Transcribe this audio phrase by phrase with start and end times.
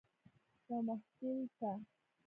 [0.67, 1.71] یو محصول ته